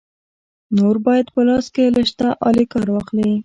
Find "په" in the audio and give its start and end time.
1.35-1.41